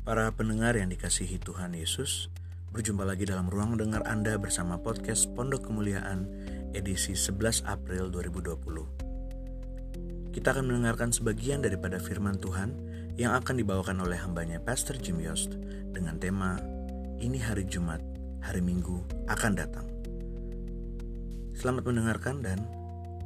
Para 0.00 0.32
pendengar 0.32 0.80
yang 0.80 0.88
dikasihi 0.88 1.36
Tuhan 1.44 1.76
Yesus, 1.76 2.32
berjumpa 2.72 3.04
lagi 3.04 3.28
dalam 3.28 3.52
ruang 3.52 3.76
dengar 3.76 4.00
Anda 4.08 4.40
bersama 4.40 4.80
podcast 4.80 5.28
Pondok 5.36 5.68
Kemuliaan 5.68 6.24
edisi 6.72 7.12
11 7.12 7.68
April 7.68 8.08
2020. 8.08 10.32
Kita 10.32 10.56
akan 10.56 10.72
mendengarkan 10.72 11.12
sebagian 11.12 11.60
daripada 11.60 12.00
firman 12.00 12.40
Tuhan 12.40 12.72
yang 13.20 13.36
akan 13.36 13.60
dibawakan 13.60 14.00
oleh 14.00 14.16
hambanya 14.16 14.56
Pastor 14.56 14.96
Jim 14.96 15.20
Yost 15.20 15.60
dengan 15.92 16.16
tema 16.16 16.56
Ini 17.20 17.36
hari 17.44 17.68
Jumat, 17.68 18.00
hari 18.40 18.64
Minggu 18.64 19.04
akan 19.28 19.52
datang. 19.52 19.84
Selamat 21.52 21.84
mendengarkan 21.84 22.40
dan 22.40 22.64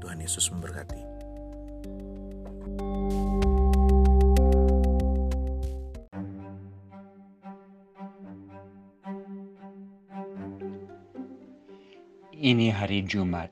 Tuhan 0.02 0.18
Yesus 0.18 0.50
memberkati. 0.50 1.06
Ini 12.44 12.68
hari 12.68 13.00
Jumat. 13.08 13.48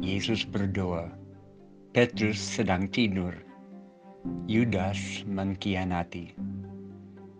Yesus 0.00 0.48
berdoa. 0.48 1.12
Petrus 1.92 2.40
sedang 2.40 2.88
tidur. 2.88 3.36
Yudas 4.48 5.20
mengkhianati. 5.28 6.32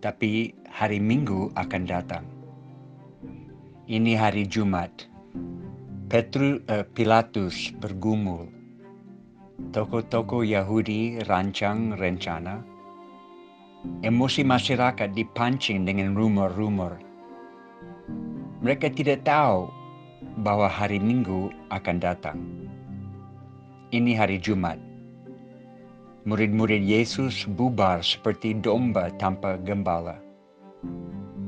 Tapi 0.05 0.53
hari 0.69 1.01
Minggu 1.01 1.49
akan 1.57 1.89
datang. 1.89 2.29
Ini 3.89 4.21
hari 4.21 4.45
Jumat. 4.45 5.09
Petrus 6.13 6.61
uh, 6.69 6.85
Pilatus 6.93 7.73
bergumul. 7.81 8.53
Toko-toko 9.73 10.45
Yahudi 10.45 11.25
rancang 11.25 11.97
rencana. 11.97 12.61
Emosi 14.05 14.45
masyarakat 14.45 15.09
dipancing 15.17 15.89
dengan 15.89 16.13
rumor-rumor. 16.13 17.01
Mereka 18.61 18.93
tidak 18.93 19.25
tahu 19.25 19.84
bahwa 20.43 20.67
hari 20.67 20.99
Minggu 20.99 21.55
akan 21.71 21.97
datang. 22.03 22.39
Ini 23.95 24.19
hari 24.19 24.43
Jumat. 24.43 24.83
Murid-murid 26.27 26.83
Yesus 26.83 27.47
bubar 27.47 28.03
seperti 28.03 28.59
domba 28.59 29.15
tanpa 29.23 29.55
gembala. 29.63 30.19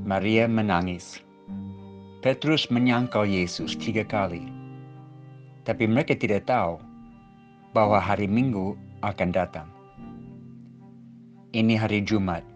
Maria 0.07 0.47
menangis. 0.47 1.19
Petrus 2.23 2.71
menyangkal 2.71 3.27
Yesus 3.27 3.75
tiga 3.75 4.07
kali. 4.07 4.47
Tapi 5.67 5.91
mereka 5.91 6.15
tidak 6.15 6.47
tahu 6.47 6.79
bahwa 7.75 7.99
hari 7.99 8.31
Minggu 8.31 8.79
akan 9.03 9.31
datang. 9.35 9.67
Ini 11.51 11.75
hari 11.75 12.07
Jumat. 12.07 12.47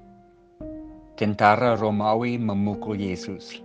Tentara 1.19 1.75
Romawi 1.75 2.39
memukul 2.39 2.94
Yesus. 2.94 3.59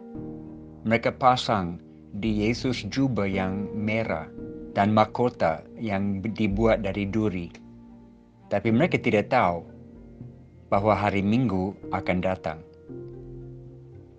Mereka 0.82 1.14
pasang 1.22 1.85
di 2.16 2.48
Yesus 2.48 2.88
jubah 2.88 3.28
yang 3.28 3.68
merah 3.76 4.32
dan 4.72 4.96
mahkota 4.96 5.68
yang 5.76 6.24
dibuat 6.24 6.80
dari 6.80 7.04
duri. 7.12 7.52
Tapi 8.48 8.72
mereka 8.72 8.96
tidak 8.96 9.28
tahu 9.36 9.68
bahwa 10.72 10.96
hari 10.96 11.20
Minggu 11.20 11.76
akan 11.92 12.18
datang. 12.24 12.60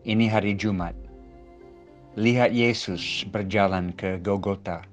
Ini 0.04 0.28
hari 0.28 0.52
Jumat. 0.60 0.92
Lihat 2.20 2.52
Yesus 2.52 3.24
berjalan 3.32 3.96
ke 3.96 4.20
Golgota. 4.20 4.84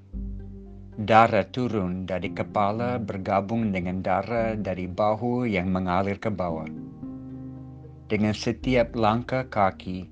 Darah 0.93 1.47
turun 1.49 2.05
dari 2.05 2.31
kepala 2.31 3.01
bergabung 3.01 3.73
dengan 3.73 3.99
darah 3.99 4.55
dari 4.55 4.87
bahu 4.87 5.43
yang 5.49 5.73
mengalir 5.73 6.15
ke 6.19 6.31
bawah. 6.31 6.69
Dengan 8.07 8.35
setiap 8.35 8.93
langkah 8.93 9.47
kaki, 9.49 10.05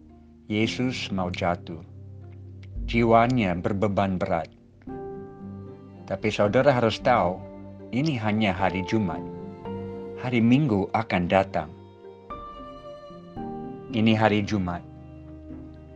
Yesus 0.49 1.13
mau 1.13 1.29
jatuh 1.29 1.90
jiwanya 2.91 3.55
berbeban 3.55 4.19
berat. 4.19 4.51
Tapi 6.11 6.27
saudara 6.27 6.75
harus 6.75 6.99
tahu, 6.99 7.39
ini 7.95 8.19
hanya 8.19 8.51
hari 8.51 8.83
Jumat. 8.83 9.23
Hari 10.19 10.43
Minggu 10.43 10.91
akan 10.91 11.23
datang. 11.31 11.71
Ini 13.95 14.11
hari 14.11 14.43
Jumat. 14.43 14.83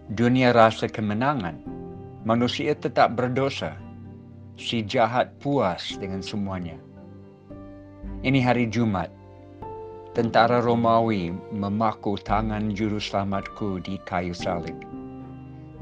Dunia 0.07 0.55
rasa 0.55 0.87
kemenangan. 0.87 1.59
Manusia 2.23 2.71
tetap 2.71 3.19
berdosa. 3.19 3.75
Si 4.55 4.79
jahat 4.87 5.35
puas 5.43 5.99
dengan 5.99 6.23
semuanya. 6.23 6.79
Ini 8.23 8.39
hari 8.39 8.71
Jumat. 8.71 9.11
Tentara 10.15 10.63
Romawi 10.63 11.35
memaku 11.51 12.15
tangan 12.23 12.71
juru 12.71 13.03
selamatku 13.03 13.83
di 13.83 13.99
kayu 14.07 14.31
salib. 14.31 14.79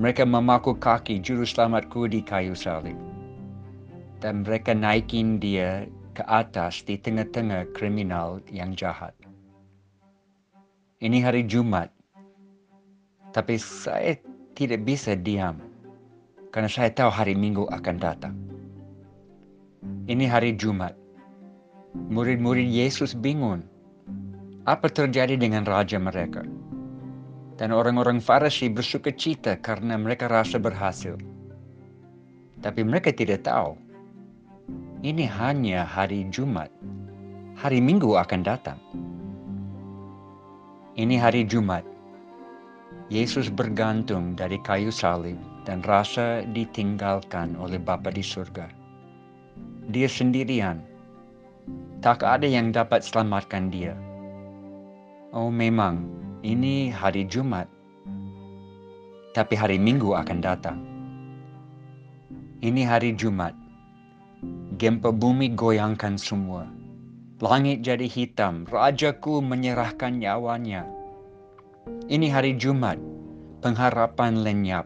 Mereka 0.01 0.25
memaku 0.25 0.73
kaki 0.73 1.21
juru 1.21 1.45
selamatku 1.45 2.09
di 2.09 2.25
kayu 2.25 2.57
salib. 2.57 2.97
Dan 4.17 4.41
mereka 4.41 4.73
naikin 4.73 5.37
dia 5.37 5.85
ke 6.17 6.25
atas 6.25 6.81
di 6.81 6.97
tengah-tengah 6.97 7.69
kriminal 7.77 8.41
yang 8.49 8.73
jahat. 8.73 9.13
Ini 10.97 11.21
hari 11.21 11.45
Jumat. 11.45 11.93
Tapi 13.37 13.59
saya 13.61 14.17
tidak 14.57 14.81
bisa 14.81 15.13
diam. 15.13 15.61
Karena 16.49 16.69
saya 16.69 16.89
tahu 16.89 17.13
hari 17.13 17.37
Minggu 17.37 17.69
akan 17.69 17.95
datang. 18.01 18.35
Ini 20.09 20.25
hari 20.25 20.57
Jumat. 20.57 20.97
Murid-murid 22.09 22.65
Yesus 22.65 23.13
bingung. 23.13 23.61
Apa 24.65 24.89
terjadi 24.89 25.37
dengan 25.37 25.67
raja 25.69 26.01
mereka? 26.01 26.41
Dan 27.57 27.69
orang-orang 27.69 28.17
Farisi 28.17 28.69
bersuka 28.69 29.13
cita 29.13 29.57
karena 29.61 29.97
mereka 29.99 30.25
rasa 30.29 30.57
berhasil. 30.57 31.17
Tapi 32.63 32.81
mereka 32.81 33.11
tidak 33.11 33.43
tahu, 33.45 33.75
ini 35.03 35.27
hanya 35.27 35.83
hari 35.83 36.23
Jumat. 36.31 36.71
Hari 37.59 37.83
Minggu 37.83 38.15
akan 38.15 38.41
datang. 38.41 38.79
Ini 40.95 41.19
hari 41.19 41.43
Jumat. 41.43 41.83
Yesus 43.11 43.51
bergantung 43.51 44.31
dari 44.31 44.55
kayu 44.63 44.95
salib 44.95 45.35
dan 45.67 45.83
rasa 45.83 46.47
ditinggalkan 46.55 47.59
oleh 47.59 47.83
Bapa 47.83 48.15
di 48.15 48.23
surga. 48.23 48.71
Dia 49.91 50.07
sendirian. 50.07 50.79
Tak 51.99 52.23
ada 52.23 52.47
yang 52.47 52.71
dapat 52.71 53.03
selamatkan 53.03 53.67
dia. 53.67 53.99
Oh 55.35 55.51
memang 55.51 56.22
ini 56.43 56.91
hari 56.91 57.23
Jumat, 57.23 57.71
tapi 59.31 59.55
hari 59.55 59.79
Minggu 59.79 60.11
akan 60.11 60.43
datang. 60.43 60.77
Ini 62.59 62.83
hari 62.83 63.15
Jumat. 63.15 63.55
Gempa 64.75 65.15
bumi 65.15 65.55
goyangkan 65.55 66.19
semua. 66.19 66.67
Langit 67.39 67.87
jadi 67.87 68.03
hitam, 68.11 68.67
rajaku 68.67 69.39
menyerahkan 69.39 70.19
nyawanya. 70.19 70.83
Ini 72.11 72.27
hari 72.27 72.59
Jumat, 72.59 72.99
pengharapan 73.63 74.43
lenyap, 74.43 74.83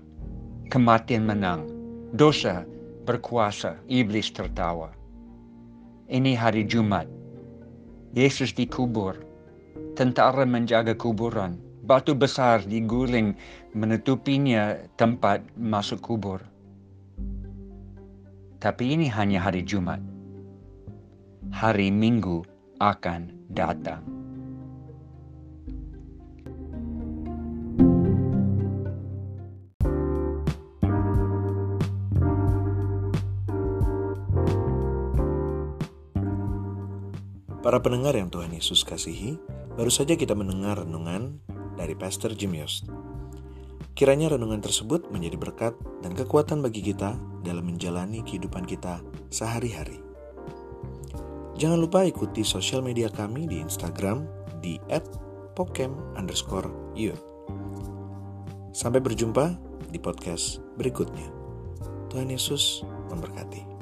kematian 0.69 1.25
menang, 1.25 1.65
dosa 2.13 2.69
berkuasa, 3.09 3.81
iblis 3.89 4.29
tertawa. 4.29 4.93
Ini 6.05 6.37
hari 6.37 6.69
Jumat, 6.69 7.09
Yesus 8.13 8.53
dikubur, 8.53 9.26
tentara 9.97 10.45
menjaga 10.45 10.93
kuburan. 10.93 11.57
Batu 11.81 12.13
besar 12.13 12.61
diguling 12.61 13.33
menutupinya 13.73 14.77
tempat 14.93 15.41
masuk 15.57 15.97
kubur. 16.05 16.45
Tapi 18.61 18.93
ini 18.93 19.09
hanya 19.09 19.41
hari 19.41 19.65
Jumat. 19.65 19.97
Hari 21.49 21.89
Minggu 21.89 22.45
akan 22.77 23.49
datang. 23.49 24.05
Para 37.67 37.83
pendengar 37.83 38.15
yang 38.15 38.31
Tuhan 38.31 38.55
Yesus 38.55 38.87
kasihi, 38.87 39.35
Baru 39.77 39.93
saja 39.93 40.17
kita 40.17 40.33
mendengar 40.33 40.81
renungan 40.81 41.37
dari 41.77 41.93
Pastor 41.93 42.33
Jim 42.33 42.57
Yost. 42.57 42.89
Kiranya 43.93 44.33
renungan 44.33 44.57
tersebut 44.57 45.13
menjadi 45.13 45.37
berkat 45.37 45.77
dan 46.01 46.17
kekuatan 46.17 46.65
bagi 46.65 46.81
kita 46.81 47.13
dalam 47.45 47.69
menjalani 47.69 48.25
kehidupan 48.25 48.65
kita 48.65 49.05
sehari-hari. 49.29 50.01
Jangan 51.61 51.77
lupa 51.77 52.01
ikuti 52.09 52.41
sosial 52.41 52.81
media 52.81 53.13
kami 53.13 53.45
di 53.45 53.61
Instagram 53.61 54.25
di 54.65 54.81
@pokem 55.53 55.93
Sampai 58.73 58.97
berjumpa 58.97 59.45
di 59.93 60.01
podcast 60.01 60.57
berikutnya. 60.81 61.29
Tuhan 62.09 62.33
Yesus 62.33 62.81
memberkati. 63.13 63.76